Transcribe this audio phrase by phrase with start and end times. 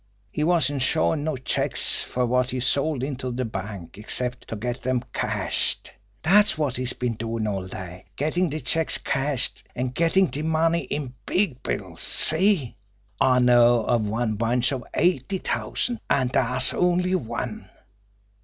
[0.31, 4.81] He wasn't shovin' no checks fer what he sold into de bank except to get
[4.81, 5.91] dem cashed.
[6.23, 10.85] Dat's wot he's been doin' all day gettin' de checks cashed, an' gettin' de money
[10.85, 12.77] in big bills see!
[13.19, 17.69] I know of one bunch of eighty t'ousand an' dat's only one!"